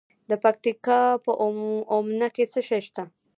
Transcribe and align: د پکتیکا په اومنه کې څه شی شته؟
د 0.29 0.31
پکتیکا 0.43 1.01
په 1.25 1.31
اومنه 1.93 2.27
کې 2.35 2.43
څه 2.51 2.59
شی 2.67 2.81
شته؟ 2.87 3.03